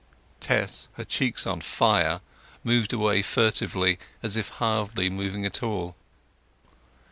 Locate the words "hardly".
4.49-5.11